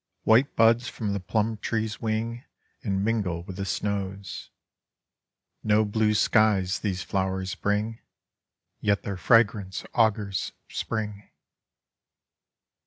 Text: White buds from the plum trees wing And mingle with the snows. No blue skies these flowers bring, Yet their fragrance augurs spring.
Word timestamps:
White 0.23 0.55
buds 0.55 0.87
from 0.87 1.13
the 1.13 1.19
plum 1.19 1.57
trees 1.57 2.01
wing 2.01 2.43
And 2.81 3.05
mingle 3.05 3.43
with 3.43 3.57
the 3.57 3.65
snows. 3.65 4.49
No 5.61 5.85
blue 5.85 6.15
skies 6.15 6.79
these 6.79 7.03
flowers 7.03 7.53
bring, 7.53 7.99
Yet 8.79 9.03
their 9.03 9.15
fragrance 9.17 9.85
augurs 9.93 10.53
spring. 10.69 11.29